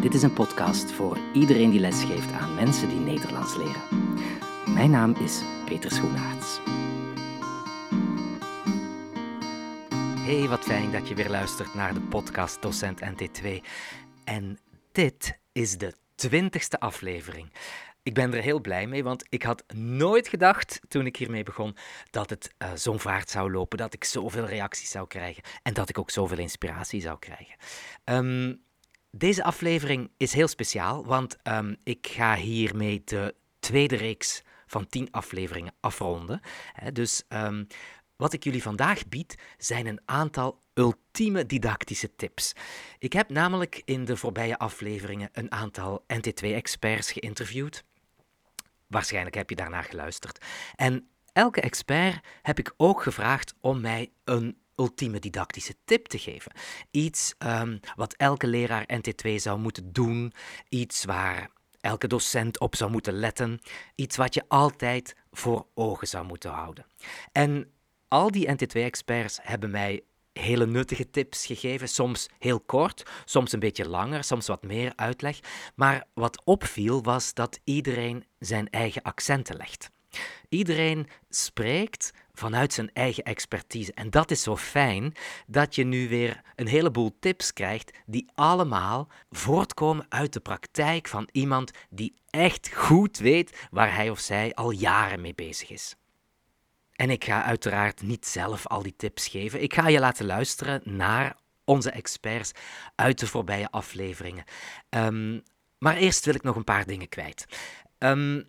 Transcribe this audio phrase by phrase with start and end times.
[0.00, 3.82] Dit is een podcast voor iedereen die lesgeeft aan mensen die Nederlands leren.
[4.74, 6.60] Mijn naam is Peter Schoenaerts.
[10.20, 13.48] Hey, wat fijn dat je weer luistert naar de podcast Docent NT2.
[14.24, 14.58] En
[14.92, 17.52] dit is de twintigste aflevering.
[18.02, 21.76] Ik ben er heel blij mee, want ik had nooit gedacht toen ik hiermee begon
[22.10, 25.88] dat het uh, zo'n vaart zou lopen, dat ik zoveel reacties zou krijgen en dat
[25.88, 27.54] ik ook zoveel inspiratie zou krijgen.
[28.04, 28.68] Um,
[29.10, 35.08] deze aflevering is heel speciaal, want um, ik ga hiermee de tweede reeks van tien
[35.10, 36.40] afleveringen afronden.
[36.92, 37.66] dus um,
[38.16, 42.52] wat ik jullie vandaag bied, zijn een aantal ultieme didactische tips.
[42.98, 47.84] Ik heb namelijk in de voorbije afleveringen een aantal NT2-experts geïnterviewd.
[48.86, 50.44] Waarschijnlijk heb je daarnaar geluisterd.
[50.76, 56.52] En elke expert heb ik ook gevraagd om mij een ultieme didactische tip te geven.
[56.90, 60.32] Iets um, wat elke leraar NT2 zou moeten doen,
[60.68, 63.60] iets waar elke docent op zou moeten letten,
[63.94, 66.86] iets wat je altijd voor ogen zou moeten houden.
[67.32, 67.70] En
[68.08, 73.88] al die NT2-experts hebben mij hele nuttige tips gegeven, soms heel kort, soms een beetje
[73.88, 75.38] langer, soms wat meer uitleg.
[75.74, 79.90] Maar wat opviel was dat iedereen zijn eigen accenten legt.
[80.48, 82.10] Iedereen spreekt
[82.40, 83.92] vanuit zijn eigen expertise.
[83.92, 85.14] En dat is zo fijn
[85.46, 91.28] dat je nu weer een heleboel tips krijgt die allemaal voortkomen uit de praktijk van
[91.32, 95.94] iemand die echt goed weet waar hij of zij al jaren mee bezig is.
[96.92, 99.62] En ik ga uiteraard niet zelf al die tips geven.
[99.62, 102.52] Ik ga je laten luisteren naar onze experts
[102.94, 104.44] uit de voorbije afleveringen.
[104.90, 105.42] Um,
[105.78, 107.46] maar eerst wil ik nog een paar dingen kwijt.
[107.98, 108.44] Um,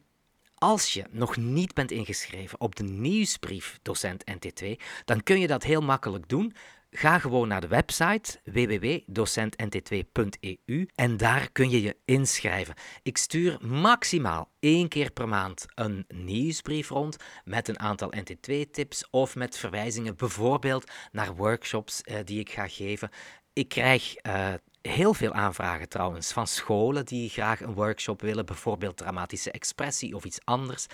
[0.62, 4.68] als je nog niet bent ingeschreven op de nieuwsbrief Docent NT2,
[5.06, 6.54] dan kun je dat heel makkelijk doen.
[6.92, 12.74] Ga gewoon naar de website www.docentnt2.eu en daar kun je je inschrijven.
[13.04, 19.36] Ik stuur maximaal één keer per maand een nieuwsbrief rond met een aantal NT2-tips of
[19.36, 23.10] met verwijzingen bijvoorbeeld naar workshops eh, die ik ga geven.
[23.54, 28.98] Ik krijg uh, heel veel aanvragen trouwens van scholen die graag een workshop willen, bijvoorbeeld
[28.98, 30.88] dramatische expressie of iets anders.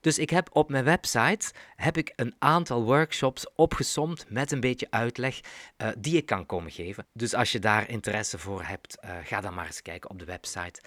[0.00, 4.86] Dus ik heb op mijn website heb ik een aantal workshops opgesomd met een beetje
[4.90, 5.40] uitleg
[5.78, 7.06] uh, die ik kan komen geven.
[7.12, 10.24] Dus als je daar interesse voor hebt, uh, ga dan maar eens kijken op de
[10.24, 10.80] website.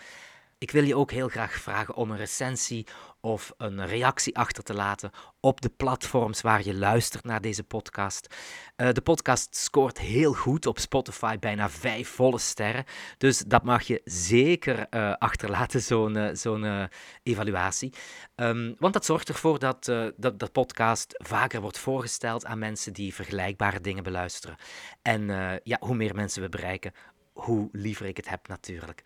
[0.64, 2.88] Ik wil je ook heel graag vragen om een recensie
[3.22, 8.36] of een reactie achter te laten op de platforms waar je luistert naar deze podcast.
[8.78, 12.84] Uh, de podcast scoort heel goed op Spotify, bijna vijf volle sterren.
[13.18, 16.90] Dus dat mag je zeker uh, achterlaten, zo'n zo'n
[17.24, 17.94] evaluatie.
[18.36, 19.86] Um, want dat zorgt ervoor dat,
[20.16, 24.56] dat de podcast vaker wordt voorgesteld aan mensen die vergelijkbare dingen beluisteren.
[25.02, 25.28] En
[25.64, 26.94] ja, hoe meer mensen we bereiken,
[27.34, 29.04] hoe liever ik het heb natuurlijk.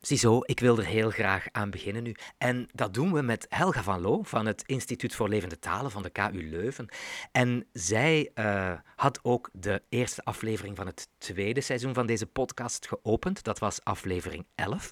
[0.00, 2.14] Ziezo, ik wil er heel graag aan beginnen nu.
[2.38, 6.02] En dat doen we met Helga van Loo van het Instituut voor Levende Talen van
[6.02, 6.88] de KU Leuven.
[7.32, 12.88] En zij uh, had ook de eerste aflevering van het tweede seizoen van deze podcast
[12.88, 13.44] geopend.
[13.44, 14.90] Dat was aflevering 11.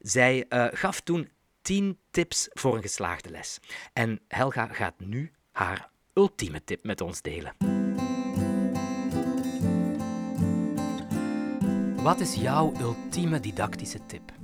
[0.00, 1.28] Zij uh, gaf toen
[1.62, 3.58] 10 tips voor een geslaagde les.
[3.92, 7.54] En Helga gaat nu haar ultieme tip met ons delen.
[12.02, 14.41] Wat is jouw ultieme didactische tip?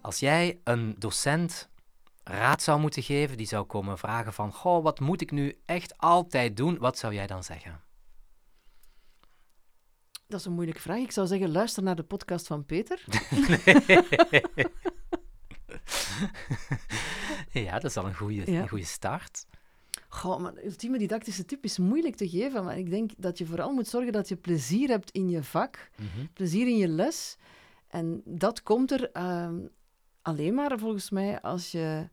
[0.00, 1.68] Als jij een docent
[2.24, 5.98] raad zou moeten geven, die zou komen vragen van, goh, wat moet ik nu echt
[5.98, 6.78] altijd doen?
[6.78, 7.80] Wat zou jij dan zeggen?
[10.26, 10.98] Dat is een moeilijke vraag.
[10.98, 13.04] Ik zou zeggen, luister naar de podcast van Peter.
[17.66, 19.46] ja, dat is al een goede, een goede start.
[20.08, 23.72] Goh, maar ultieme didactische tip is moeilijk te geven, maar ik denk dat je vooral
[23.72, 26.26] moet zorgen dat je plezier hebt in je vak, mhm.
[26.32, 27.36] plezier in je les.
[27.88, 29.48] En dat komt er uh,
[30.22, 32.08] alleen maar volgens mij als je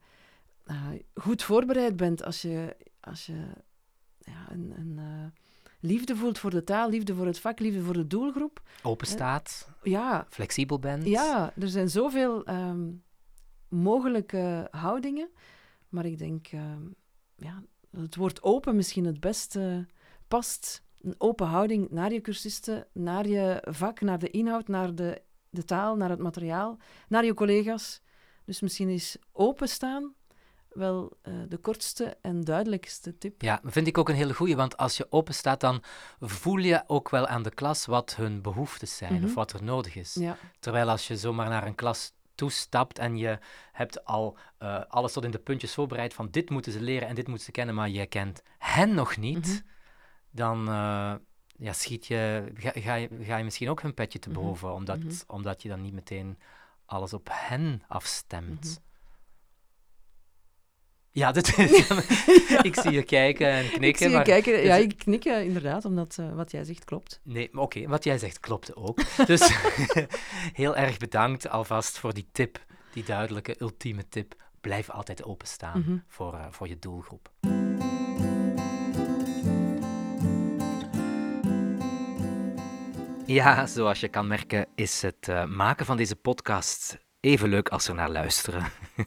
[0.66, 3.47] uh, goed voorbereid bent, als je, als je
[4.19, 5.25] ja, een, een uh,
[5.79, 8.62] liefde voelt voor de taal, liefde voor het vak, liefde voor de doelgroep.
[8.84, 11.05] Open staat, ja, flexibel bent.
[11.05, 13.03] Ja, er zijn zoveel um,
[13.67, 15.29] mogelijke houdingen,
[15.90, 16.96] maar ik denk um,
[17.35, 19.85] ja, het woord open misschien het beste
[20.28, 20.85] past.
[21.02, 25.66] Een open houding naar je cursisten, naar je vak, naar de inhoud, naar de de
[25.66, 26.78] taal, naar het materiaal,
[27.08, 28.02] naar je collega's.
[28.47, 30.14] Dus misschien is openstaan
[30.70, 33.41] wel uh, de kortste en duidelijkste tip.
[33.41, 35.84] Ja, vind ik ook een hele goede, want als je open staat, dan
[36.20, 39.26] voel je ook wel aan de klas wat hun behoeftes zijn mm -hmm.
[39.26, 39.40] of mhm.
[39.40, 40.14] wat er nodig is.
[40.14, 40.38] Ja.
[40.59, 43.40] Terwijl als je zomaar naar een klas toestapt en je
[43.72, 47.16] hebt al uh, alles tot in de puntjes voorbereid van dit moeten ze leren en
[47.16, 49.64] dit moeten ze kennen, maar je kent hen nog niet, mm -hmm.
[50.32, 51.14] dan, uh,
[51.58, 54.40] ja, schiet je, ga, ga, je, ga je misschien ook hun petje te mhm.
[54.40, 55.17] boven, omdat, mm -hmm.
[55.28, 56.38] omdat je dan niet meteen
[56.87, 58.61] alles op hen afstemt.
[58.63, 58.85] Mhm.
[61.11, 61.47] Ja, dit
[62.69, 63.87] ik zie je kijken en knikken.
[63.87, 64.53] Ik zie je maar kijken.
[64.53, 67.19] dus- Ja, ik knik inderdaad, omdat eh, wat jij zegt klopt.
[67.23, 68.99] Nee, maar oké, wat jij zegt klopt ook.
[69.25, 69.57] Dus
[70.53, 74.35] heel erg bedankt alvast voor die tip, die duidelijke, ultieme tip.
[74.61, 75.97] Blijf altijd openstaan Mhm.
[76.07, 77.31] voor, eh, voor je doelgroep.
[83.28, 87.88] Ja, zoals je kan merken is het eh, maken van deze podcast even leuk als
[87.88, 88.66] er naar luisteren.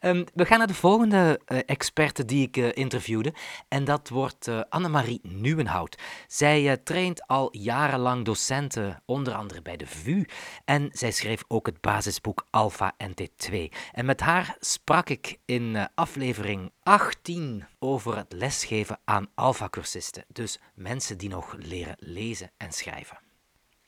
[0.00, 3.34] Ehm, we gaan naar de volgende eh, experte die ik eh, interviewde.
[3.68, 5.98] En dat wordt Annemarie Nieuwenhout.
[6.26, 10.24] Zij traint al jarenlang docenten, onder andere bij de VU.
[10.64, 13.56] En zij schreef ook het basisboek Alpha NT2.
[13.92, 20.24] En met haar sprak ik in aflevering 18 over het lesgeven aan Alpha-cursisten.
[20.28, 23.25] Dus mensen die nog leren lezen en schrijven.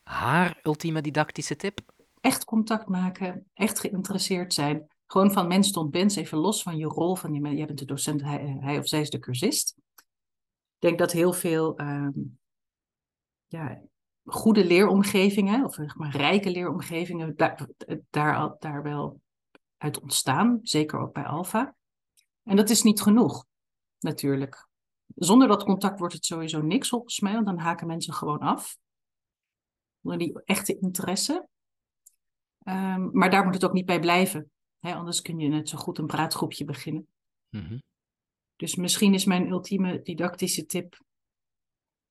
[0.08, 1.80] Haar ultieme didactische tip?
[2.20, 4.86] echt contact maken, echt geïnteresseerd zijn.
[5.06, 8.22] Gewoon van mens tot mens, even los van je rol van je, bent de docent,
[8.22, 9.74] hij, of zij is de cursist.
[9.76, 12.10] Ik denk dat heel veel ehm,
[13.46, 13.82] ja,
[14.24, 17.68] goede leeromgevingen, of zeg maar rijke leeromgevingen, daar,
[18.10, 19.20] daar, daar wel
[19.76, 20.58] uit ontstaan.
[20.62, 21.74] Zeker ook bij Alpha.
[22.42, 23.44] En dat is niet genoeg,
[23.98, 24.68] natuurlijk.
[25.14, 28.76] Zonder dat contact wordt het sowieso niks volgens mij, dan haken mensen gewoon af.
[30.08, 31.48] Zonder die echte interesse.
[32.58, 34.50] Ehm, maar daar moet het ook niet bij blijven.
[34.78, 37.08] Hè, anders kun je net zo goed een praatgroepje beginnen.
[37.48, 37.78] Mhm.
[38.56, 41.00] Dus misschien is mijn ultieme didactische tip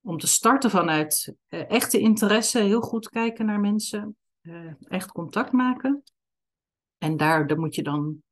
[0.00, 5.52] om te starten vanuit eh, echte interesse, heel goed kijken naar mensen, eh, echt contact
[5.52, 6.02] maken.
[6.98, 8.22] En daar, daar moet je dan,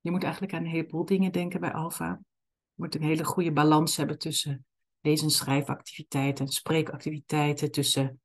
[0.00, 2.20] je moet eigenlijk aan een heleboel dingen denken bij Alpha.
[2.74, 4.66] Je moet een hele goede balans hebben tussen
[5.00, 8.20] lees- en schrijfactiviteiten, spreekactiviteiten, tussen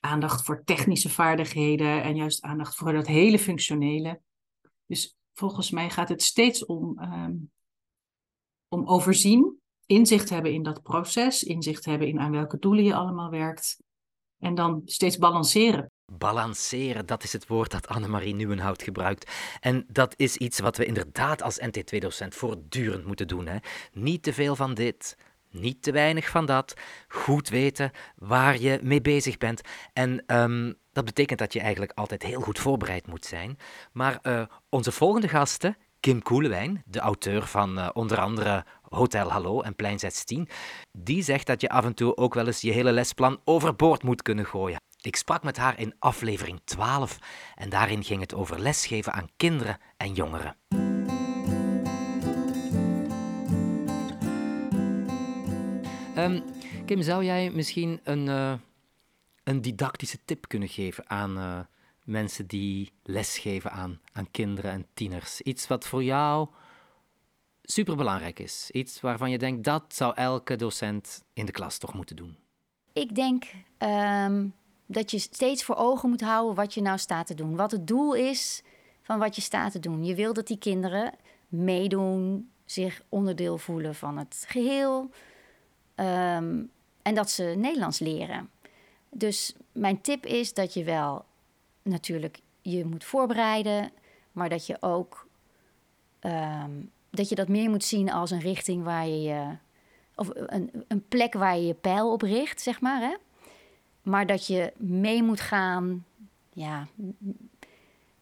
[0.00, 4.20] aandacht voor technische vaardigheden en juist aandacht voor dat hele functionele.
[4.86, 7.34] Dus volgens mij gaat het steeds om, ehm,
[8.68, 13.30] om overzien, inzicht hebben in dat proces, inzicht hebben in aan welke doelen je allemaal
[13.30, 13.78] werkt.
[14.38, 15.90] En dan steeds balanceren.
[16.12, 19.30] Balanceren, dat is het woord dat Annemarie Nieuwenhout gebruikt.
[19.60, 23.46] En dat is iets wat we inderdaad als NT2-docent voortdurend moeten doen.
[23.46, 23.56] Hè?
[23.92, 25.16] Niet te veel van dit,
[25.50, 26.74] niet te weinig van dat.
[27.08, 29.60] Goed weten waar je mee bezig bent.
[29.92, 33.58] En ehm, dat betekent dat je eigenlijk altijd heel goed voorbereid moet zijn.
[33.92, 39.60] Maar eh, onze volgende gasten, Kim Koelewijn, de auteur van eh, onder andere Hotel Hallo
[39.60, 40.48] en Plein 16,
[40.98, 44.22] die zegt dat je af en toe ook wel eens je hele lesplan overboord moet
[44.22, 44.80] kunnen gooien.
[45.02, 47.18] Ik sprak met haar in aflevering 12
[47.54, 50.59] en daarin ging het over lesgeven aan kinderen en jongeren.
[56.20, 56.40] Ehm,
[56.84, 58.52] Kim, zou jij misschien een, eh,
[59.44, 61.60] een didactische tip kunnen geven aan eh,
[62.04, 65.40] mensen die lesgeven aan, aan kinderen en tieners?
[65.40, 66.48] Iets wat voor jou
[67.62, 68.70] superbelangrijk is.
[68.70, 72.36] Iets waarvan je denkt dat zou elke docent in de klas toch moeten doen.
[72.92, 73.44] Ik denk
[73.78, 74.46] ehm,
[74.86, 77.56] dat je steeds voor ogen moet houden wat je nou staat te doen.
[77.56, 78.62] Wat het doel is
[79.02, 80.04] van wat je staat te doen.
[80.04, 81.14] Je wil dat die kinderen
[81.48, 85.10] meedoen, zich onderdeel voelen van het geheel.
[85.94, 86.62] Ehm,
[87.02, 88.50] en dat ze Nederlands leren.
[89.10, 91.24] Dus mijn tip is dat je wel
[91.82, 93.90] natuurlijk je moet voorbereiden,
[94.32, 95.26] maar dat je ook
[96.20, 96.70] ehm,
[97.10, 99.56] dat je dat meer moet zien als een richting waar je je
[100.14, 103.00] of een, een plek waar je je pijl op richt, zeg maar.
[103.00, 103.16] Hè?
[104.02, 106.04] Maar dat je mee moet gaan,
[106.52, 106.86] ja,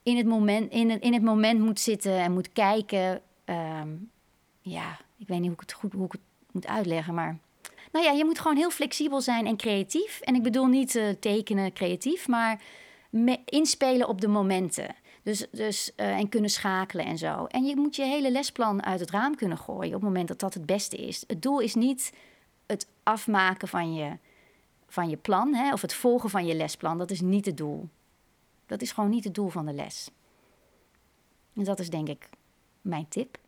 [0.02, 3.20] in het moment, in het, in het moment moet zitten en moet kijken.
[3.44, 3.88] ehm,
[4.60, 6.20] ja, ik weet niet hoe ik het goed hoe ik het
[6.52, 7.38] moet uitleggen, maar.
[7.92, 10.20] Nou ja, je moet gewoon heel flexibel zijn en creatief.
[10.20, 12.60] En ik bedoel niet eh, tekenen creatief, maar
[13.44, 14.94] inspelen op de momenten.
[15.22, 17.44] Dus, dus, eh, en kunnen schakelen en zo.
[17.46, 20.38] En je moet je hele lesplan uit het raam kunnen gooien op het moment dat
[20.38, 21.24] dat het beste is.
[21.26, 22.12] Het doel is niet
[22.66, 24.18] het afmaken van je,
[24.88, 26.98] van je plan hè, of het volgen van je lesplan.
[26.98, 27.88] Dat is niet het doel.
[28.66, 30.10] Dat is gewoon niet het doel van de les.
[31.54, 32.28] En dat is denk ik
[32.80, 33.38] mijn tip.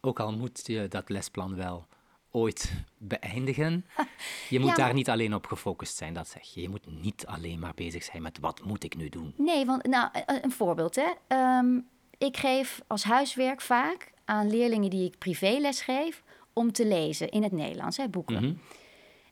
[0.00, 1.86] Ook al moet je dat lesplan wel
[2.34, 3.86] ooit beëindigen,
[4.50, 6.60] je moet Ja, daar niet alleen op gefocust zijn, dat zeg je.
[6.60, 9.34] Je moet niet alleen maar bezig zijn met wat moet ik nu doen.
[9.36, 10.94] Nee, want nou, een een voorbeeld.
[10.94, 11.12] Hè.
[11.26, 11.78] Ehm,
[12.18, 16.22] ik geef als huiswerk vaak aan leerlingen die ik privéles geef
[16.52, 18.34] om te lezen in het Nederlands, hè, boeken.
[18.34, 18.54] Mhm.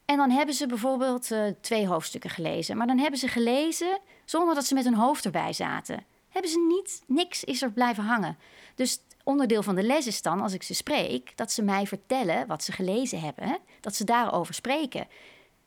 [0.04, 2.76] En dan hebben ze bijvoorbeeld eh, twee hoofdstukken gelezen.
[2.76, 6.04] Maar dan hebben ze gelezen zonder dat ze met hun hoofd erbij zaten.
[6.28, 8.37] Hebben ze niet, niks is er blijven hangen.
[8.75, 12.47] Dus onderdeel van de les is dan, als ik ze spreek, dat ze mij vertellen
[12.47, 13.59] wat ze gelezen hebben.
[13.81, 15.07] Dat ze daarover spreken.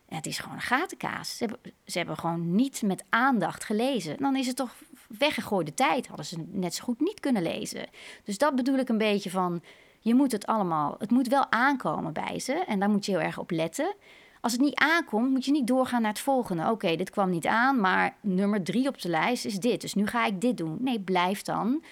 [0.08, 1.36] En het is gewoon een gatenkaas.
[1.36, 4.16] Ze hebben, ze hebben gewoon niet met aandacht gelezen.
[4.16, 4.74] Dan is het toch
[5.18, 6.06] weggegooide tijd.
[6.06, 7.86] Hadden ze net zo goed niet kunnen lezen.
[8.24, 9.62] Dus dat bedoel ik een beetje van...
[10.00, 10.94] Je moet het allemaal...
[10.98, 12.52] Het moet wel aankomen bij ze.
[12.52, 13.94] En daar moet je heel erg op letten.
[14.40, 16.70] Als het niet aankomt, moet je niet doorgaan naar het volgende.
[16.70, 19.80] Oké, dit kwam niet aan, maar nummer drie op de lijst is dit.
[19.80, 20.76] Dus nu ga ik dit doen.
[20.80, 21.82] Nee, blijf dan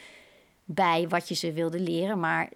[0.65, 2.49] bij wat je ze wilde leren, maar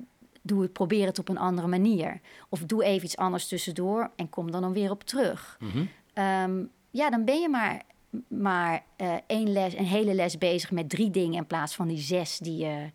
[0.43, 2.21] doe het, probeer het op een andere manier.
[2.49, 5.57] Of doe even iets anders tussendoor en kom dan, dan weer op terug.
[5.61, 5.85] Mhm.
[6.13, 7.83] Ehm, ja, dan ben je maar,
[8.29, 11.99] maar eh, één les, een hele les bezig met drie dingen in plaats van die
[11.99, 12.91] zes die je,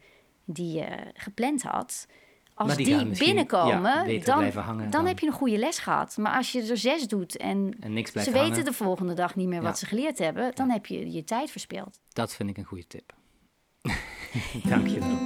[0.45, 2.07] die je gepland had.
[2.55, 6.17] Als Maar die binnenkomen, ja, dan, hangen dan dan- heb je een goede les gehad.
[6.17, 8.65] Maar als je er zes doet en, En niks blijft ze weten hangen.
[8.65, 9.63] de volgende dag niet meer Ja.
[9.63, 11.99] wat ze geleerd hebben, dan heb je je tijd verspeeld.
[12.09, 13.13] Dat vind ik een goede tip.
[14.69, 15.17] Dank je wel.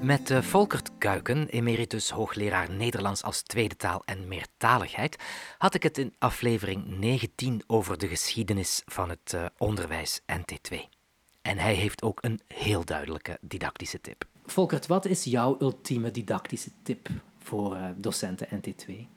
[0.00, 5.16] Met eh, Volkert Kuiken, emeritus hoogleraar Nederlands als tweede taal en meertaligheid,
[5.58, 10.76] had ik het in aflevering 19 over de geschiedenis van het eh, onderwijs NT2.
[11.42, 14.24] En hij heeft ook een heel duidelijke didactische tip.
[14.46, 17.08] Volkert, wat is jouw ultieme didactische tip
[17.38, 19.13] voor eh, docenten NT2?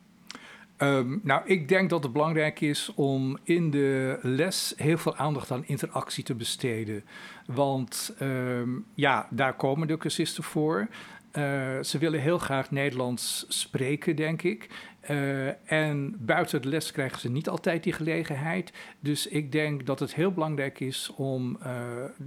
[0.78, 5.52] Ehm, nou, ik denk dat het belangrijk is om in de les heel veel aandacht
[5.52, 7.04] aan interactie te besteden.
[7.46, 10.88] Want ehm, ja, daar komen de cursisten voor.
[11.32, 11.44] Eh,
[11.84, 14.70] ze willen heel graag Nederlands spreken, denk ik.
[15.02, 18.72] Eh, en buiten de les krijgen ze niet altijd die gelegenheid.
[19.00, 21.82] Dus ik denk dat het heel belangrijk is om eh,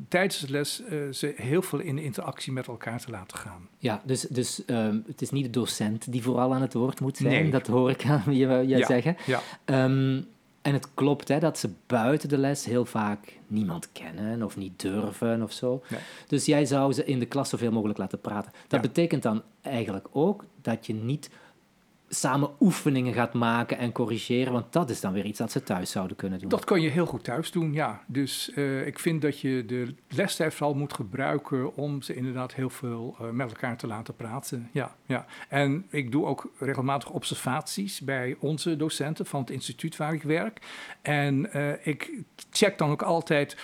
[0.09, 3.69] tijdens de les ze heel veel in interactie met elkaar te laten gaan.
[3.79, 7.17] Ja, dus, dus ehm, het is niet de docent die vooral aan het woord moet
[7.17, 7.43] zijn.
[7.43, 7.51] Nee.
[7.51, 8.87] Dat hoor ik aan je, je Ja.
[8.87, 9.17] zeggen.
[9.27, 9.41] Ja.
[9.65, 10.21] Ehm,
[10.63, 14.81] en het klopt hè, dat ze buiten de les heel vaak niemand kennen of niet
[14.81, 15.83] durven of zo.
[15.91, 16.01] Nee.
[16.27, 18.53] Dus jij zou ze in de klas zoveel mogelijk laten praten.
[18.69, 18.89] Dat Ja.
[18.89, 21.31] betekent dan eigenlijk ook dat je niet
[22.13, 25.91] samen oefeningen gaat maken en corrigeren, want dat is dan weer iets dat ze thuis
[25.91, 26.49] zouden kunnen doen.
[26.49, 28.03] Dat kan je heel goed thuis doen, ja.
[28.07, 32.71] Dus eh, ik vind dat je de lestijd vooral moet gebruiken om ze inderdaad heel
[32.71, 34.69] veel eh, met elkaar te laten praten.
[34.73, 35.27] Ja, ja.
[35.49, 40.61] En ik doe ook regelmatig observaties bij onze docenten van het instituut waar ik werk.
[41.03, 42.13] En eh, ik
[42.51, 43.57] check dan ook altijd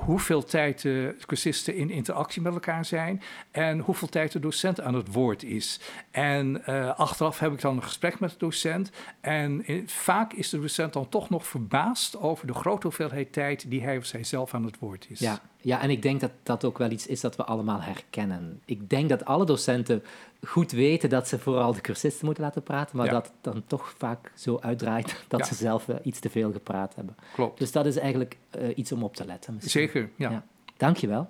[0.00, 4.94] hoeveel tijd de cursisten in interactie met elkaar zijn en hoeveel tijd de docent aan
[4.94, 5.80] het woord is.
[6.10, 6.64] En
[6.96, 8.90] achteraf heb ik dan een gesprek met de docent.
[9.20, 13.82] En vaak is de docent dan toch nog verbaasd over de grote hoeveelheid tijd die
[13.82, 15.18] hij of zij zelf aan het woord is.
[15.18, 18.60] Ja, ja, en ik denk dat dat ook wel iets is dat we allemaal herkennen.
[18.64, 20.02] Ik denk dat alle docenten
[20.46, 23.12] goed weten dat ze vooral de cursisten moeten laten praten, maar Ja.
[23.12, 25.46] dat dan toch vaak zo uitdraait dat Ja.
[25.46, 27.16] ze zelf eh, iets te veel gepraat hebben.
[27.34, 27.58] Klopt.
[27.58, 29.54] Dus dat is eigenlijk eh, iets om op te letten.
[29.54, 29.82] misschien.
[29.82, 30.30] Zeker, ja.
[30.30, 30.44] Ja.
[30.76, 31.28] Dankjewel.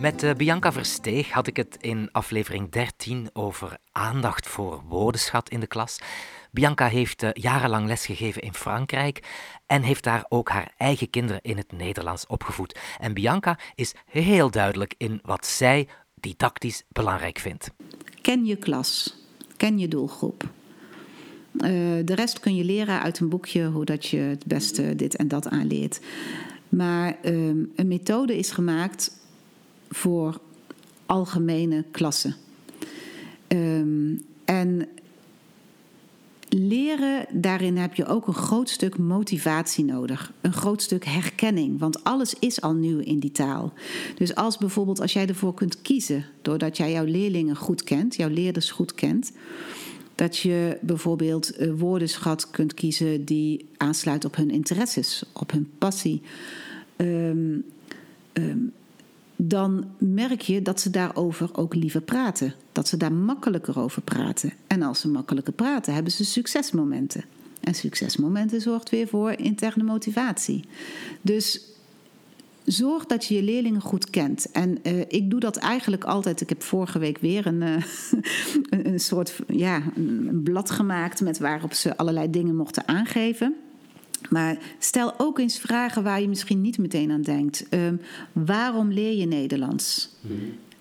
[0.00, 5.60] Met eh, Bianca Versteeg had ik het in aflevering 13 over aandacht voor woordenschat in
[5.60, 5.98] de klas.
[6.50, 9.22] Bianca heeft eh, jarenlang lesgegeven in Frankrijk
[9.66, 12.78] en heeft daar ook haar eigen kinderen in het Nederlands opgevoed.
[12.98, 17.70] En Bianca is heel duidelijk in wat zij didactisch belangrijk vindt.
[18.20, 19.16] Ken je klas.
[19.56, 20.42] Ken je doelgroep.
[21.58, 21.70] Eh,
[22.04, 25.28] de rest kun je leren uit een boekje hoe dat je het beste dit en
[25.28, 26.00] dat aanleert.
[26.68, 29.24] Maar ehm, een methode is gemaakt
[29.88, 30.40] voor
[31.06, 32.36] algemene klassen.
[33.48, 34.14] Ehm,
[34.44, 34.88] en
[36.48, 40.32] leren, daarin heb je ook een groot stuk motivatie nodig.
[40.40, 43.72] Een groot stuk herkenning, want alles is al nieuw in die taal.
[44.14, 48.28] Dus als bijvoorbeeld als jij ervoor kunt kiezen, doordat jij jouw leerlingen goed kent, jouw
[48.28, 49.32] leerders goed kent,
[50.14, 56.22] dat je bijvoorbeeld woordenschat kunt kiezen die aansluit op hun interesses, op hun passie.
[56.96, 57.58] Ehm,
[59.36, 62.54] dan merk je dat ze daarover ook liever praten.
[62.72, 64.52] Dat ze daar makkelijker over praten.
[64.66, 67.24] En als ze makkelijker praten, hebben ze succesmomenten.
[67.60, 70.64] En succesmomenten zorgt weer voor interne motivatie.
[71.20, 71.60] Dus
[72.64, 74.50] zorg dat je je leerlingen goed kent.
[74.50, 76.40] En eh, ik doe dat eigenlijk altijd.
[76.40, 77.82] Ik heb vorige week weer een, eh,
[78.92, 83.54] een, soort ja, een blad gemaakt met waarop ze allerlei dingen mochten aangeven.
[84.30, 87.68] Maar stel ook eens vragen waar je misschien niet meteen aan denkt.
[87.68, 87.96] Ehm,
[88.32, 90.14] waarom leer je Nederlands?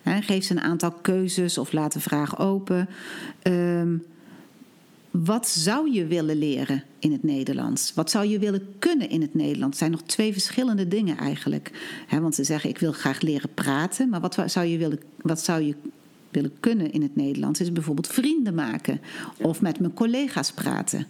[0.01, 2.87] Hè, geef ze een aantal keuzes of laat de vraag open.
[3.41, 3.97] Ehm,
[5.11, 7.93] wat zou je willen leren in het Nederlands?
[7.93, 9.65] Wat zou je willen kunnen in het Nederlands?
[9.65, 11.71] Het zijn nog twee verschillende dingen eigenlijk.
[12.09, 14.09] Want ze zeggen, ik wil graag leren praten.
[14.09, 15.75] Maar wat zou je willen, wat zou je
[16.29, 17.59] willen kunnen in het Nederlands?
[17.59, 19.01] Is bijvoorbeeld vrienden maken.
[19.41, 21.07] Of met mijn collega's praten.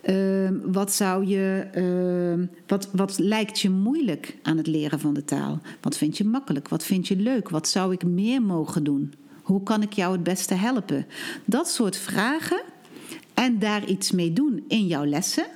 [0.00, 5.24] Ehm, wat, zou je, ehm, wat, wat lijkt je moeilijk aan het leren van de
[5.24, 5.60] taal?
[5.80, 6.68] Wat vind je makkelijk?
[6.68, 7.48] Wat vind je leuk?
[7.48, 9.14] Wat zou ik meer mogen doen?
[9.42, 11.06] Hoe kan ik jou het beste helpen?
[11.44, 12.62] Dat soort vragen
[13.34, 15.46] en daar iets mee doen in jouw lessen.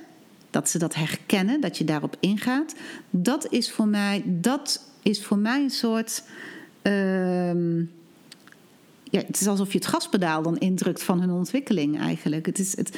[0.49, 2.75] Dat ze dat herkennen, dat je daarop ingaat.
[3.09, 6.23] Dat is voor mij, dat is voor mij een soort.
[6.81, 7.79] ehm,
[9.13, 12.45] ja, het is alsof je het gaspedaal dan indrukt van hun ontwikkeling eigenlijk.
[12.45, 12.97] Het is, het,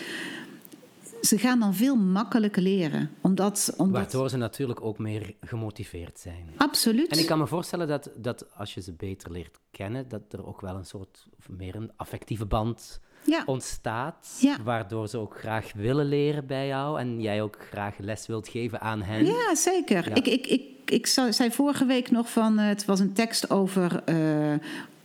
[1.26, 3.10] ze gaan dan veel makkelijker leren.
[3.22, 4.02] Omdat, omdat...
[4.02, 6.50] Waardoor ze natuurlijk ook meer gemotiveerd zijn.
[6.58, 7.08] Absoluut.
[7.08, 10.46] En ik kan me voorstellen dat, dat als je ze beter leert kennen, dat er
[10.46, 13.44] ook wel een soort, of meer een affectieve band ja.
[13.46, 14.38] ontstaat.
[14.40, 14.64] Ja.
[14.64, 18.82] Waardoor ze ook graag willen leren bij jou en jij ook graag les wilt geven
[18.82, 19.26] aan hen.
[19.26, 20.10] Ja, zeker.
[20.10, 20.16] Ja.
[20.16, 24.04] Ik, ik, ik, ik zei vorige week nog van, eh, het was een tekst over,
[24.04, 24.54] eh,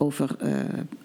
[0.00, 0.54] over, eh,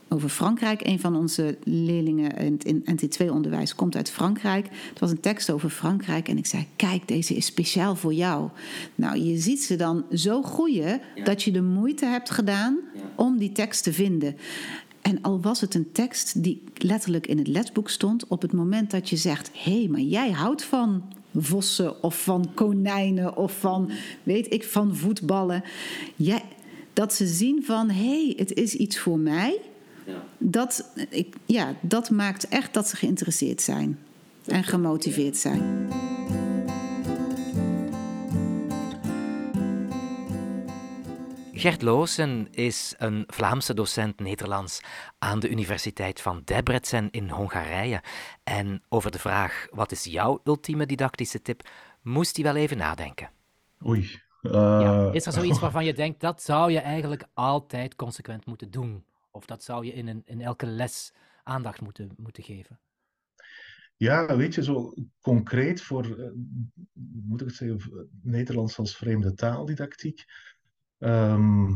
[0.09, 0.87] over Frankrijk.
[0.87, 4.67] Een van onze leerlingen in, in NT2-onderwijs komt uit Frankrijk.
[4.89, 8.49] Het was een tekst over Frankrijk en ik zei, kijk, deze is speciaal voor jou.
[8.95, 12.77] Nou, je ziet ze dan zo groeien dat je de moeite hebt gedaan
[13.15, 14.35] om die tekst te vinden.
[15.01, 18.91] En al was het een tekst die letterlijk in het lesboek stond, op het moment
[18.91, 21.03] dat je zegt: hé, hey, maar jij houdt van
[21.35, 23.91] vossen of van konijnen of van,
[24.23, 25.63] weet ik, van voetballen.
[26.15, 26.41] Jij,
[26.95, 29.61] dat ze zien van: hé, hey, het is iets voor mij.
[30.37, 33.99] Dat, ik, ja, dat maakt echt dat ze geïnteresseerd zijn
[34.45, 35.89] en gemotiveerd zijn.
[41.53, 44.79] Gert Loosen is een Vlaamse docent Nederlands
[45.17, 48.01] aan de Universiteit van Debrecen in Hongarije.
[48.43, 51.69] En over de vraag: wat is jouw ultieme didactische tip?
[52.01, 53.29] moest hij wel even nadenken.
[53.85, 54.23] Oei.
[54.51, 55.11] Ja.
[55.11, 59.05] Is er zoiets waarvan je denkt dat zou je eigenlijk altijd consequent moeten doen?
[59.31, 62.79] Of dat zou je in, een, in elke les aandacht moeten, moeten geven?
[63.97, 66.31] Ja, weet je, zo concreet voor, eh,
[67.27, 70.25] moet ik het zeggen, Nederlands als vreemde taaldidactiek,
[70.97, 71.71] ehm,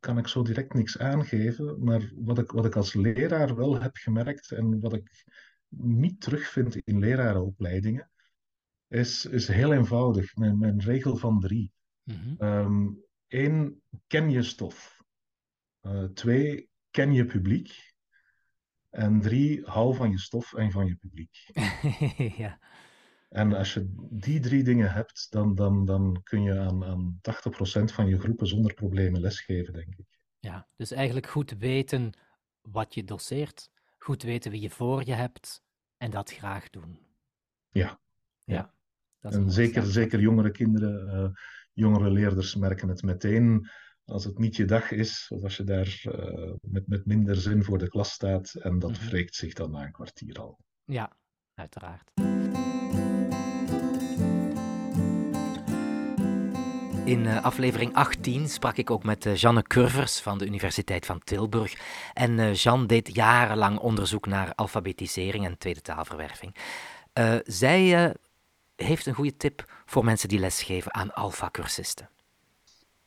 [0.00, 1.84] kan ik zo direct niks aangeven.
[1.84, 5.24] Maar wat ik, wat ik als leraar wel heb gemerkt en wat ik
[5.68, 8.10] niet terugvind in lerarenopleidingen,
[8.88, 10.36] is, is heel eenvoudig.
[10.36, 11.72] Mijn, mijn regel van drie.
[12.38, 12.86] Ehm
[13.28, 15.02] Eén, ken je stof.
[15.80, 17.94] Eh, twee, ken je publiek.
[18.90, 21.50] En drie, hou van je stof en van je publiek.
[22.42, 22.60] ja.
[23.28, 27.84] En als je die drie dingen hebt, dan, dan, dan kun je aan, aan 80%
[27.84, 30.18] van je groepen zonder problemen lesgeven, denk ik.
[30.38, 32.12] ja, dus eigenlijk goed weten
[32.60, 35.64] wat je doseert, goed weten wie je voor je hebt
[35.96, 36.98] en dat graag doen.
[37.70, 38.00] Ja.
[38.44, 38.74] Ja,
[39.30, 41.28] dat is een En zeker, zeker jongere kinderen, eh,
[41.72, 43.68] jongere leerders merken het meteen
[44.04, 47.64] als het niet je dag is, of als je daar eh, met, met minder zin
[47.64, 48.54] voor de klas staat.
[48.54, 49.06] En dat Mhm.
[49.08, 50.58] wreekt zich dan na een kwartier al.
[50.84, 51.12] Ja,
[51.54, 52.10] uiteraard.
[57.04, 61.74] In eh, aflevering 18 sprak ik ook met Jeanne Curvers van de Universiteit van Tilburg.
[62.14, 66.54] En eh, Jeanne deed jarenlang onderzoek naar alfabetisering en tweede taalverwerving.
[67.12, 68.10] Eh, zij eh,
[68.76, 72.10] heeft een goede tip voor mensen die lesgeven aan alfacursisten.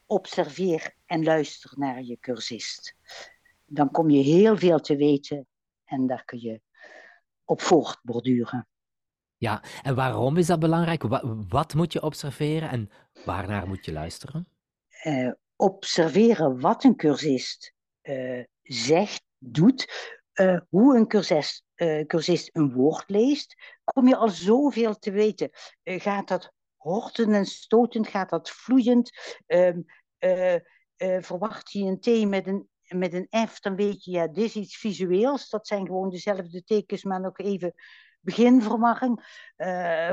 [0.06, 2.96] observeer en luister naar je cursist.
[3.66, 5.48] Dan kom je heel veel te weten
[5.86, 6.62] en daar kun je
[7.46, 8.68] op voortborduren.
[9.38, 11.04] Ja, en waarom is dat belangrijk?
[11.04, 12.90] Wa- wat moet je observeren en
[13.26, 14.48] waarnaar moet je luisteren?
[14.90, 19.88] Eh, observeren wat een cursist eh, zegt, doet,
[20.40, 25.50] eh, hoe een cursist, eh, cursist een woord leest, kom je al zoveel te weten.
[25.84, 28.08] Eh, gaat dat hortend en stotend?
[28.08, 29.12] Gaat dat vloeiend?
[29.46, 29.82] Ehm,
[30.18, 30.62] eh, eh,
[31.22, 34.56] verwacht je een T met een, met een F, dan weet je, ja, dit is
[34.56, 35.50] iets visueels.
[35.50, 37.74] Dat zijn gewoon dezelfde tekens, maar nog even
[38.20, 39.44] beginverwarring.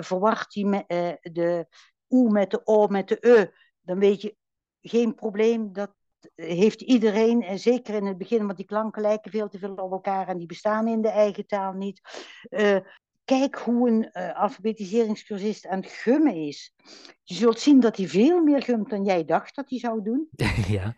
[0.00, 1.66] Verwacht eh, de
[2.08, 3.46] oe met de o met de e,
[3.80, 4.36] dan weet je,
[4.80, 5.72] geen probleem.
[5.72, 5.94] Dat
[6.34, 9.92] heeft iedereen, en zeker in het begin, want die klanken lijken veel te veel op
[9.92, 12.00] elkaar en die bestaan in de eigen taal niet.
[12.48, 12.76] Eh,
[13.24, 16.74] kijk hoe een eh, alfabetiseringscursist aan het gummen is.
[17.22, 20.28] Je zult zien dat hij veel meer gumt dan jij dacht dat hij zou doen
[20.68, 20.96] ja.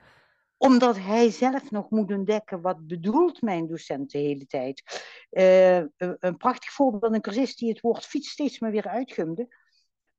[0.57, 4.83] omdat hij zelf nog moet ontdekken wat bedoelt mijn docent de hele tijd.
[5.31, 9.49] Eh, een, prachtig voorbeeld, een cursist die het woord fiets steeds maar weer uitgumde.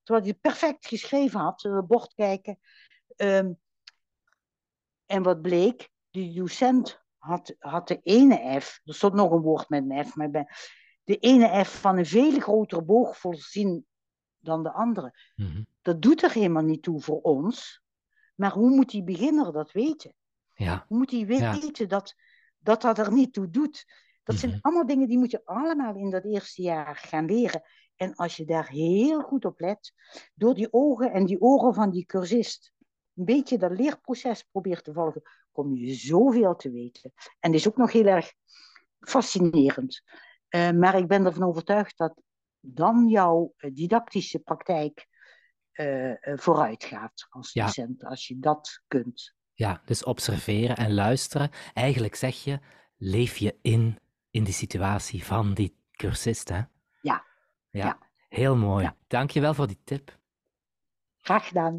[0.04, 2.60] Terwijl hij het perfect geschreven had, uh, bord kijken.
[3.16, 3.52] Ehm,
[5.10, 9.70] en wat bleek, de docent had, had de ene F, er stond nog een woord
[9.70, 10.48] met een F, maar bij,
[11.04, 13.86] de ene F van een veel grotere boog voorzien
[14.40, 15.14] dan de andere.
[15.36, 15.64] Mhm.
[15.82, 17.82] Dat doet er helemaal niet toe voor ons.
[18.36, 20.14] Maar hoe moet die beginner dat weten?
[20.54, 20.86] Ja.
[20.88, 21.60] Hoe moet hij Ja.
[21.60, 22.14] weten dat,
[22.60, 23.86] dat dat er niet toe doet?
[24.24, 24.60] Dat zijn Mhm.
[24.62, 27.62] allemaal dingen die moet je allemaal in dat eerste jaar gaan leren.
[27.96, 29.94] En als je daar heel goed op let,
[30.34, 32.72] door die ogen en die oren van die cursist,
[33.20, 37.14] een beetje dat leerproces probeert te volgen, kom je zoveel te weten.
[37.40, 38.34] En is ook nog heel erg
[39.00, 40.04] fascinerend.
[40.50, 42.22] Uh, maar ik ben ervan overtuigd dat
[42.60, 45.08] dan jouw eh, didactische praktijk
[45.74, 49.36] uh, vooruit gaat als docent, als je dat kunt.
[49.54, 51.50] Ja, dus observeren en luisteren.
[51.74, 52.60] Eigenlijk zeg je,
[52.98, 56.62] leef je in, in die situatie van die cursist, hè?
[57.02, 57.26] Ja.
[57.70, 57.98] Ja, ja.
[58.30, 58.84] heel mooi.
[58.84, 58.96] Ja.
[59.08, 60.18] Dankjewel voor die tip.
[61.18, 61.78] Graag gedaan.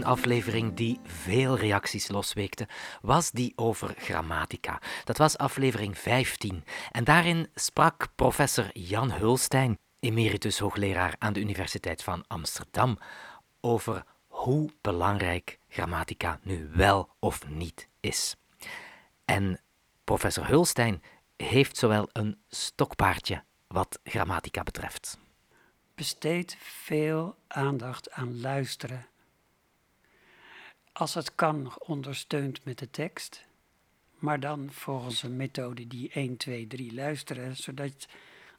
[0.00, 2.68] Een aflevering die veel reacties losweekte,
[3.02, 4.80] was die over grammatica.
[5.04, 6.64] Dat was aflevering 15.
[6.90, 12.98] En daarin sprak professor Jan Hulstein, emeritus hoogleraar aan de Universiteit van Amsterdam,
[13.60, 18.36] over hoe belangrijk grammatica nu wel of niet is.
[19.24, 19.60] En
[20.04, 21.02] professor Hulstein
[21.36, 25.18] heeft zowel een stokpaardje wat grammatica betreft.
[25.94, 29.08] Besteed veel aandacht aan luisteren.
[31.00, 33.46] Als het kan, ondersteund met de tekst,
[34.18, 38.08] maar dan volgens een methode die 1, 2, 3 luisteren, zodat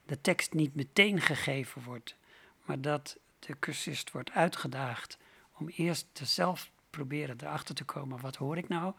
[0.06, 2.16] de tekst niet meteen gegeven wordt,
[2.64, 5.18] maar dat de cursist wordt uitgedaagd
[5.58, 8.94] om eerst zelf proberen erachter te komen, wat hoor ik nou?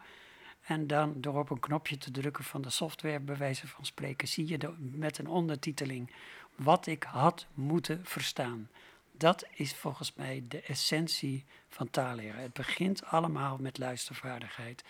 [0.62, 4.28] En dan door op een knopje te drukken van de software, bij wijze van spreken,
[4.28, 6.12] zie je met een ondertiteling
[6.54, 8.68] wat ik had moeten verstaan.
[9.16, 12.42] Dat is volgens mij de essentie van taalleren.
[12.42, 14.84] Het begint allemaal met luistervaardigheid.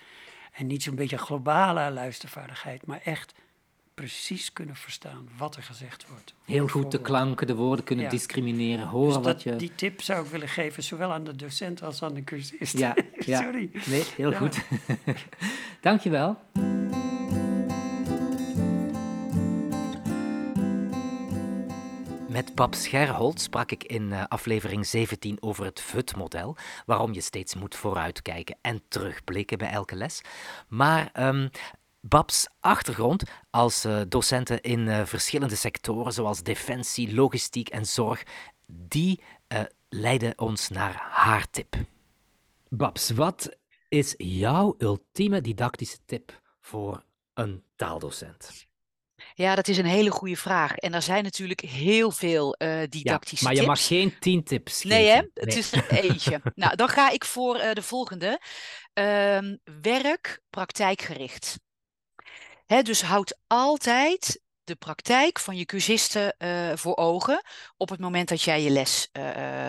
[0.53, 3.35] En niet zo'n beetje globale luistervaardigheid, maar echt
[3.95, 6.35] precies kunnen verstaan wat er gezegd wordt.
[6.45, 9.57] Heel goed de klanken, de woorden kunnen discrimineren, horen dus dat, wat je...
[9.57, 12.79] Die tip zou ik willen geven, zowel aan de docent als aan de cursist.
[12.79, 13.43] Ja, ja.
[13.43, 13.71] Sorry.
[13.87, 14.39] Nee, heel ja.
[14.39, 14.65] goed.
[15.81, 16.39] Dankjewel.
[22.35, 27.55] Met Pap Scherholt sprak ik in uh, aflevering 17 over het VUT-model, waarom je steeds
[27.55, 30.21] moet vooruitkijken en terugblikken bij elke les.
[30.69, 31.51] Maar um,
[32.01, 38.23] Babs achtergrond als uh, docenten in uh, verschillende sectoren, zoals defensie, logistiek en zorg,
[38.67, 39.21] die
[39.89, 41.77] leiden ons naar haar tip.
[42.69, 43.57] Babs, wat
[43.89, 48.67] is jouw ultieme didactische tip voor een taaldocent?
[49.35, 50.77] Ja, dat is een hele goede vraag.
[50.77, 53.61] En er zijn natuurlijk heel veel uh, didactische ja, maar tips.
[53.61, 54.97] je mag geen tien tips geven.
[54.97, 55.23] Nee, hè?
[55.35, 56.41] Het is er eentje.
[56.55, 58.41] nou, dan ga ik voor uh, de volgende.
[58.95, 59.39] Uh,
[59.81, 61.59] werk praktijkgericht.
[62.67, 67.43] Hè, dus houd altijd de praktijk van je cursisten uh, voor ogen
[67.77, 69.11] op het moment dat jij je les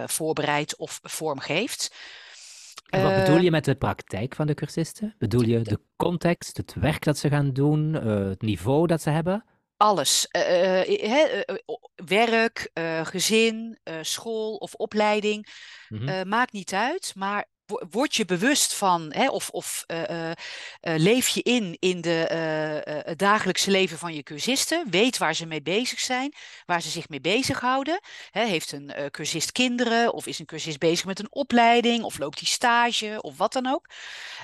[0.06, 1.96] voorbereidt of vormgeeft.
[2.95, 5.15] En wat bedoel je met de praktijk van de cursisten?
[5.17, 9.45] Bedoel je de context, het werk dat ze gaan doen, het niveau dat ze hebben?
[9.77, 10.27] Alles.
[10.38, 11.41] Uh, uh,
[11.95, 12.71] werk,
[13.03, 15.47] gezin, school of opleiding.
[15.89, 16.27] Mm -hmm.
[16.29, 17.12] maakt niet uit.
[17.15, 20.32] Maar word je bewust van, hè, of, of uh, uh,
[20.82, 22.10] leef je in in de,
[23.06, 26.34] het dagelijkse leven van je cursisten, weet waar ze mee bezig zijn,
[26.65, 27.99] waar ze zich mee bezighouden.
[28.30, 32.39] Hè, heeft een cursist kinderen, of is een cursist bezig met een opleiding, of loopt
[32.39, 33.89] die stage, of wat dan ook.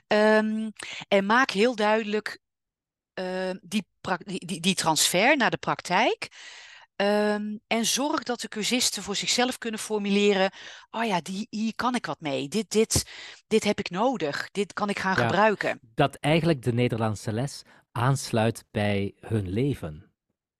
[0.07, 0.73] Um,
[1.07, 2.39] en maak heel duidelijk
[3.61, 3.85] die,
[4.25, 6.29] die, die transfer naar de praktijk.
[7.01, 10.51] Um, en zorg dat de cursisten voor zichzelf kunnen formuleren:
[10.91, 12.47] oh ja, die, hier kan ik wat mee.
[12.47, 13.05] Dit, dit,
[13.47, 14.49] dit heb ik nodig.
[14.51, 15.79] Dit kan ik gaan ja, gebruiken.
[15.95, 17.61] Dat eigenlijk de Nederlandse les
[17.91, 20.11] aansluit bij hun leven.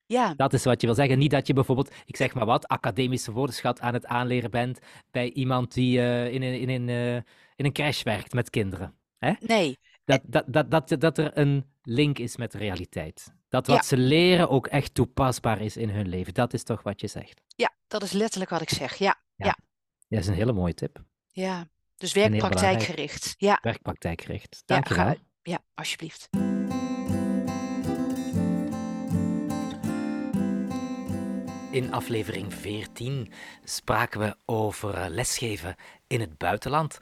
[0.06, 0.34] Ja.
[0.34, 1.18] Dat is wat je wil zeggen.
[1.18, 4.78] Niet dat je bijvoorbeeld, ik zeg maar wat, academische woordenschat aan het aanleren bent
[5.10, 7.14] bij iemand die uh, in, een, in, een, uh,
[7.56, 8.94] in een crash werkt met kinderen.
[9.18, 9.32] Hè?
[9.40, 9.78] Nee.
[10.04, 13.34] Dat, dat, dat, dat, dat er een link is met de realiteit.
[13.52, 13.82] Dat wat ja.
[13.82, 16.34] ze leren ook echt toepasbaar is in hun leven.
[16.34, 17.40] Dat is toch wat je zegt?
[17.56, 18.94] Ja, dat is letterlijk wat ik zeg.
[18.94, 19.16] Ja.
[19.36, 19.46] ja.
[19.46, 19.56] ja.
[20.08, 21.02] Dat is een hele mooie tip.
[21.26, 23.34] Ja, dus werkpraktijkgericht.
[23.38, 23.58] Ja.
[23.62, 24.62] Werkpraktijkgericht.
[24.66, 25.16] Dank je ja, wel.
[25.42, 26.28] Ja, alsjeblieft.
[31.70, 33.32] In aflevering 14
[33.64, 35.74] spraken we over lesgeven
[36.06, 36.98] in het buitenland.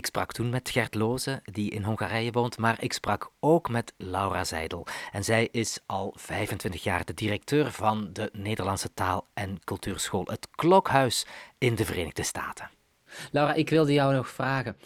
[0.00, 3.92] Ik sprak toen met Gert Loze, die in Hongarije woont, maar ik sprak ook met
[3.96, 4.86] Laura Zijdel.
[5.12, 10.48] En zij is al 25 jaar de directeur van de Nederlandse Taal- en Cultuurschool, het
[10.50, 11.26] Klokhuis
[11.58, 12.70] in de Verenigde Staten.
[13.30, 14.76] Laura, ik wilde jou nog vragen: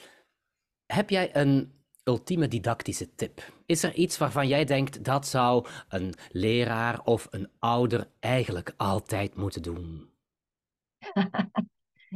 [0.87, 1.73] heb jij een
[2.05, 3.53] ultieme didactische tip?
[3.67, 9.35] Is er iets waarvan jij denkt dat zou een leraar of een ouder eigenlijk altijd
[9.35, 10.11] moeten doen?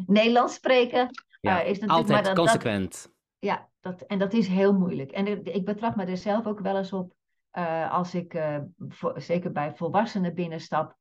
[0.07, 3.03] Nederlands spreken ja, uh, is altijd dat, consequent.
[3.03, 5.11] Dat, ja, dat, en dat is heel moeilijk.
[5.11, 7.15] En ik betrap me er zelf ook wel eens op
[7.53, 10.97] uh, als ik uh, voor, zeker bij volwassenen binnenstap,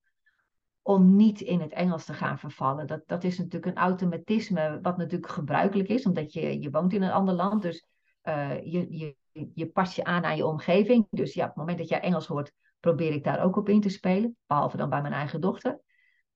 [0.81, 2.87] om niet in het Engels te gaan vervallen.
[2.87, 7.01] Dat, dat is natuurlijk een automatisme wat natuurlijk gebruikelijk is, omdat je, je woont in
[7.01, 7.61] een ander land.
[7.61, 7.85] Dus
[8.23, 9.15] uh, je, je,
[9.53, 11.07] je past je aan aan je omgeving.
[11.09, 13.81] Dus ja, op het moment dat jij Engels hoort, probeer ik daar ook op in
[13.81, 14.37] te spelen.
[14.45, 15.79] Behalve dan bij mijn eigen dochter.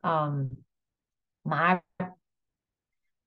[0.01, 0.65] Um,
[1.41, 1.83] maar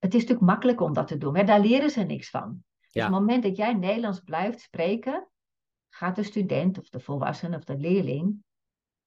[0.05, 1.33] het is natuurlijk makkelijk om dat te doen.
[1.33, 2.63] Maar daar leren ze niks van.
[2.79, 5.27] Dus op het moment dat jij Nederlands blijft spreken,
[5.89, 8.43] gaat de student of de volwassene of de leerling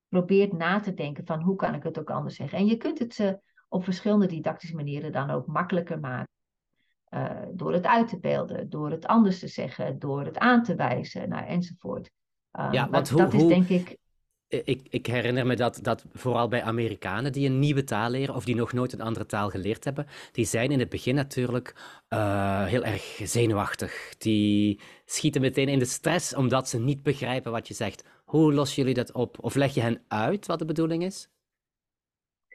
[0.09, 2.59] probeert na te denken van hoe kan ik het ook anders zeggen.
[2.59, 6.33] En je kunt het ze op verschillende didactische manieren dan ook makkelijker maken.
[7.11, 10.75] Uh, door het uit te beelden, door het anders te zeggen, door het aan te
[10.75, 12.11] wijzen, nou, enzovoort.
[12.53, 13.99] Uh, ja, want hoe, dat is denk ik.
[14.49, 18.45] Ik, ik herinner me dat, dat vooral bij Amerikanen die een nieuwe taal leren of
[18.45, 22.65] die nog nooit een andere taal geleerd hebben, die zijn in het begin natuurlijk uh,
[22.65, 24.15] heel erg zenuwachtig.
[24.19, 28.05] Die schieten meteen in de stress omdat ze niet begrijpen wat je zegt.
[28.25, 29.45] Hoe lossen jullie dat op?
[29.45, 31.31] Of leg je hen uit wat de bedoeling is?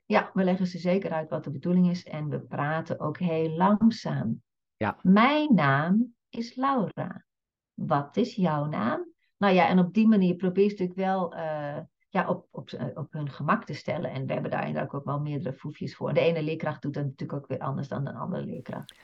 [0.06, 3.50] Ja, we leggen ze zeker uit wat de bedoeling is en we praten ook heel
[3.50, 4.42] langzaam.
[4.78, 4.98] Ja.
[5.02, 7.26] Mijn naam is Laura.
[7.74, 9.13] Wat is jouw naam?
[9.44, 11.78] Nou ja, en op die manier probeer je natuurlijk wel uh,
[12.10, 14.12] ja, op, op, op hun gemak te stellen.
[14.12, 16.14] En we hebben daar inderdaad ook wel meerdere foefjes voor.
[16.14, 18.96] De ene leerkracht doet dat natuurlijk ook weer anders dan de andere leerkracht.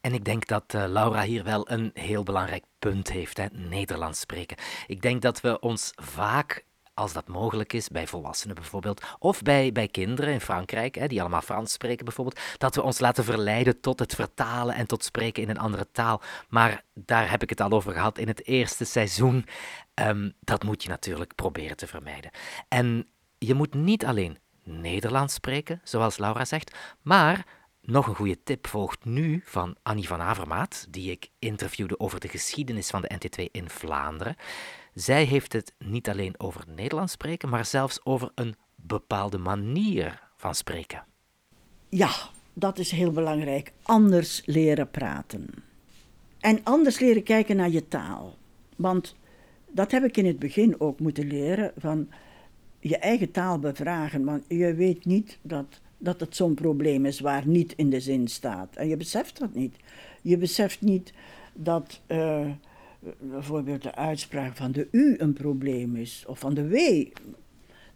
[0.00, 3.46] En ik denk dat uh, Laura hier wel een heel belangrijk punt heeft, hè?
[3.52, 4.56] Nederlands spreken.
[4.86, 9.72] Ik denk dat we ons vaak als dat mogelijk is, bij volwassenen bijvoorbeeld, of bij,
[9.72, 13.80] bij kinderen in Frankrijk, hè, die allemaal Frans spreken bijvoorbeeld, dat we ons laten verleiden
[13.80, 16.20] tot het vertalen en tot spreken in een andere taal.
[16.48, 19.46] Maar daar heb ik het al over gehad in het eerste seizoen.
[19.94, 22.30] Um, dat moet je natuurlijk proberen te vermijden.
[22.68, 27.46] En je moet niet alleen Nederlands spreken, zoals Laura zegt, maar
[27.80, 32.28] nog een goede tip volgt nu van Annie van Avermaat, die ik interviewde over de
[32.28, 34.36] geschiedenis van de NT2 in Vlaanderen.
[34.94, 40.54] Zij heeft het niet alleen over Nederlands spreken, maar zelfs over een bepaalde manier van
[40.54, 41.04] spreken.
[41.88, 42.10] Ja,
[42.52, 43.72] dat is heel belangrijk.
[43.82, 45.48] Anders leren praten.
[46.38, 48.36] En anders leren kijken naar je taal.
[48.76, 49.16] Want
[49.70, 52.08] dat heb ik in het begin ook moeten leren van
[52.80, 54.24] je eigen taal bevragen.
[54.24, 58.28] Want je weet niet dat, dat het zo'n probleem is waar niet in de zin
[58.28, 58.76] staat.
[58.76, 59.76] En je beseft dat niet.
[60.22, 61.12] Je beseft niet
[61.52, 62.00] dat.
[62.08, 62.50] Uh,
[63.18, 66.76] bijvoorbeeld de uitspraak van de U een probleem is, of van de W.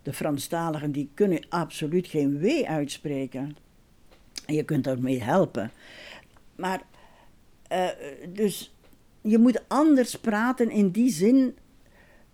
[0.02, 3.56] De Franstaligen die kunnen absoluut geen W uitspreken.
[4.46, 5.70] En je kunt daarmee helpen.
[6.56, 6.82] Maar,
[7.72, 7.88] uh,
[8.28, 8.74] dus
[9.20, 11.56] je moet anders praten in die zin.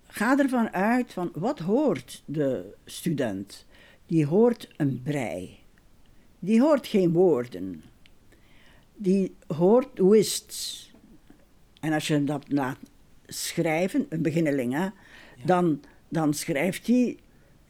[0.06, 3.66] Ga ervan uit van wat hoort de student?
[4.06, 5.58] Die hoort een brei.
[6.38, 7.82] Die hoort geen woorden.
[8.96, 10.89] Die hoort wist.
[11.80, 12.78] En als je dat laat
[13.26, 14.88] schrijven, een beginneling, hè,
[15.44, 17.16] dan, dan schrijft hij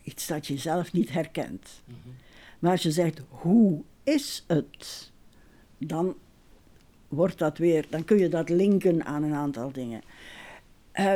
[0.03, 1.83] iets dat je zelf niet herkent.
[1.85, 1.97] Mhm.
[2.59, 5.11] Maar als je zegt, hoe is het?
[5.79, 6.17] Dan
[7.09, 10.01] wordt dat weer, dan kun je dat linken aan een aantal dingen.
[10.95, 11.15] Uh,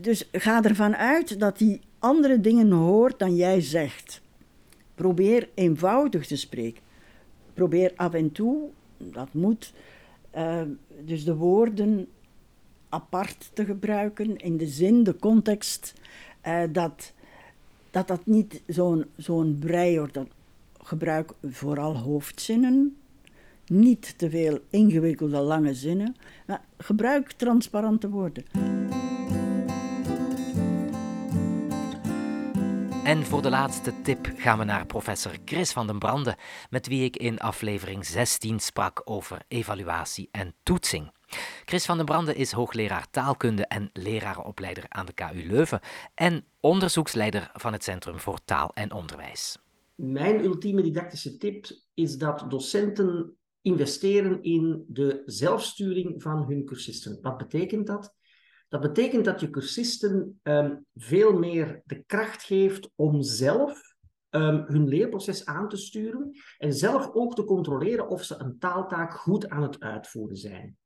[0.00, 4.20] dus ga ervan uit dat hij andere dingen hoort dan jij zegt.
[4.94, 6.82] Probeer eenvoudig te spreken.
[7.54, 9.72] Probeer af en toe, dat moet,
[10.36, 10.62] uh,
[11.04, 12.08] dus de woorden
[12.88, 15.94] apart te gebruiken in de zin, de context,
[16.46, 17.12] uh, dat,
[17.90, 19.58] dat dat niet zo'n zo'n
[19.96, 20.14] wordt.
[20.14, 20.28] Dat
[20.82, 22.96] gebruik vooral hoofdzinnen,
[23.66, 28.44] niet te veel ingewikkelde lange zinnen, maar gebruik transparante woorden.
[33.04, 36.36] En voor de laatste tip gaan we naar professor Chris van den Brande,
[36.70, 41.10] met wie ik in aflevering 16 sprak over evaluatie en toetsing.
[41.64, 45.80] Chris van den Brande is hoogleraar taalkunde en lerarenopleider aan de KU Leuven
[46.14, 49.58] en onderzoeksleider van het Centrum voor Taal en Onderwijs.
[49.94, 57.18] Mijn ultieme didactische tip is dat docenten investeren in de zelfsturing van hun cursisten.
[57.22, 58.14] Wat betekent dat?
[58.68, 63.96] Dat betekent dat je cursisten um, veel meer de kracht geeft om zelf
[64.30, 69.12] um, hun leerproces aan te sturen en zelf ook te controleren of ze een taaltaak
[69.12, 70.76] goed aan het uitvoeren zijn.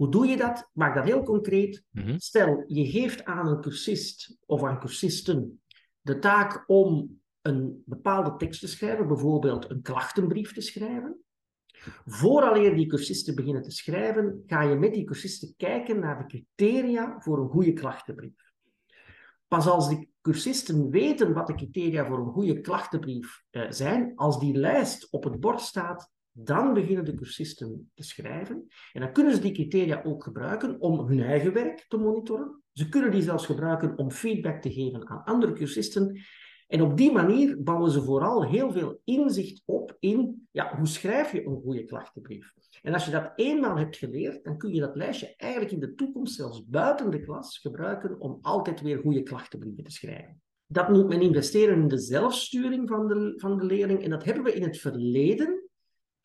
[0.00, 0.70] Hoe doe je dat?
[0.72, 1.84] Maak dat heel concreet.
[1.90, 2.18] Mhm.
[2.18, 5.62] Stel, je geeft aan een cursist of aan cursisten
[6.00, 11.24] de taak om een bepaalde tekst te schrijven, bijvoorbeeld een klachtenbrief te schrijven.
[12.04, 17.16] Vooraleer die cursisten beginnen te schrijven, ga je met die cursisten kijken naar de criteria
[17.18, 18.52] voor een goede klachtenbrief.
[19.48, 24.40] Pas als die cursisten weten wat de criteria voor een goede klachtenbrief eh, zijn, als
[24.40, 26.10] die lijst op het bord staat,
[26.44, 28.66] dan beginnen de cursisten te schrijven.
[28.92, 32.62] En dan kunnen ze die criteria ook gebruiken om hun eigen werk te monitoren.
[32.72, 36.20] Ze kunnen die zelfs gebruiken om feedback te geven aan andere cursisten.
[36.66, 41.32] En op die manier bouwen ze vooral heel veel inzicht op in ja, hoe schrijf
[41.32, 42.52] je een goede klachtenbrief.
[42.82, 45.94] En als je dat eenmaal hebt geleerd, dan kun je dat lijstje eigenlijk in de
[45.94, 50.40] toekomst, zelfs buiten de klas, gebruiken om altijd weer goede klachtenbrieven te schrijven.
[50.66, 54.02] Dat moet men investeren in de zelfsturing van de, van de leerling.
[54.02, 55.69] En dat hebben we in het verleden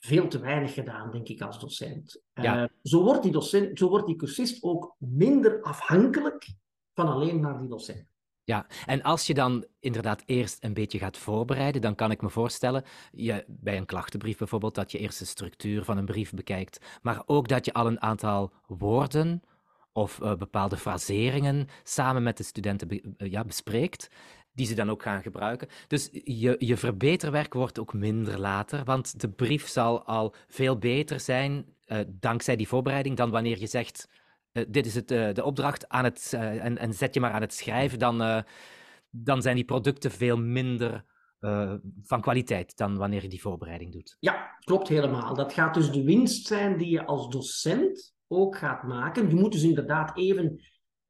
[0.05, 2.21] veel te weinig gedaan, denk ik, als docent.
[2.33, 2.61] Ja.
[2.61, 6.47] Uh, zo, wordt die docent zo wordt die cursist ook minder afhankelijk
[6.93, 8.13] van alleen maar die docent.
[8.43, 12.29] Ja, en als je dan inderdaad eerst een beetje gaat voorbereiden, dan kan ik me
[12.29, 16.99] voorstellen, je, bij een klachtenbrief bijvoorbeeld, dat je eerst de structuur van een brief bekijkt,
[17.01, 19.43] maar ook dat je al een aantal woorden
[19.91, 24.09] of uh, bepaalde fraseringen samen met de studenten be, uh, ja, bespreekt,
[24.55, 25.67] die ze dan ook gaan gebruiken.
[25.87, 31.19] Dus je, je verbeterwerk wordt ook minder later, want de brief zal al veel beter
[31.19, 34.09] zijn uh, dankzij die voorbereiding dan wanneer je zegt
[34.53, 37.41] uh, dit is het, uh, de opdracht aan het, en, en, zet je maar aan
[37.41, 38.43] het schrijven, dan,
[39.09, 41.03] dan zijn die producten veel minder
[42.01, 44.17] van kwaliteit dan wanneer je die voorbereiding doet.
[44.19, 45.33] Ja, klopt helemaal.
[45.35, 49.29] Dat gaat dus de winst zijn die je als docent ook gaat maken.
[49.29, 50.61] Je moet dus inderdaad even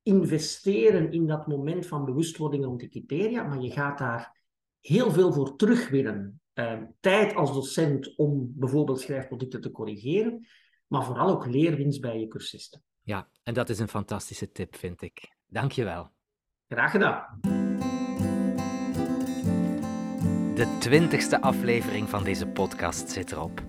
[0.06, 4.42] investeren in dat moment van bewustwording rond die criteria, maar je gaat daar
[4.80, 6.42] heel veel voor terugwinnen.
[7.00, 10.48] tijd als docent om bijvoorbeeld schrijfproducten te corrigeren,
[10.88, 12.84] maar vooral ook leerwinst bij je cursisten.
[13.02, 15.36] Ja, en dat is een fantastische tip, vind ik.
[15.48, 16.10] Dank je wel.
[16.68, 17.40] Graag gedaan.
[20.56, 23.64] De twintigste aflevering van deze podcast zit erop.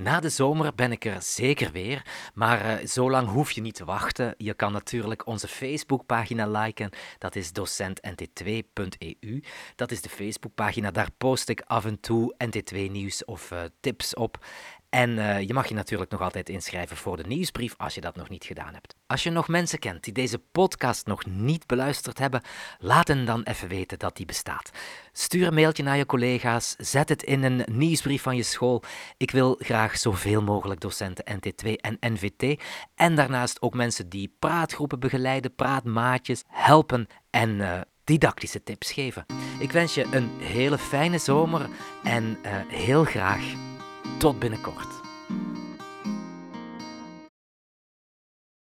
[0.00, 3.74] Na de zomer ben ik er zeker weer, maar uh, zo lang hoef je niet
[3.74, 4.34] te wachten.
[4.36, 9.42] Je kan natuurlijk onze Facebookpagina liken, dat is docentnt2.eu.
[9.74, 14.44] Dat is de Facebookpagina, daar post ik af en toe NT2-nieuws of uh, tips op.
[14.88, 18.16] En uh, je mag je natuurlijk nog altijd inschrijven voor de nieuwsbrief als je dat
[18.16, 18.94] nog niet gedaan hebt.
[19.06, 22.42] Als je nog mensen kent die deze podcast nog niet beluisterd hebben,
[22.78, 24.70] laat hen dan even weten dat die bestaat.
[25.12, 28.82] Stuur een mailtje naar je collega's, zet het in een nieuwsbrief van je school.
[29.16, 32.62] Ik wil graag zoveel mogelijk docenten NT2 en NVT
[32.94, 39.26] en daarnaast ook mensen die praatgroepen begeleiden, praatmaatjes helpen en uh, didactische tips geven.
[39.58, 41.68] Ik wens je een hele fijne zomer
[42.02, 43.67] en uh, heel graag
[44.18, 44.88] tot binnenkort.